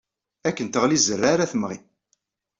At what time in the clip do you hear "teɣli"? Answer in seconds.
0.67-0.97